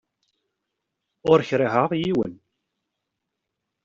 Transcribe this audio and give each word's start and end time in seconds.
Ur 1.31 1.39
kriheɣ 1.49 1.91
yiwen! 2.01 2.33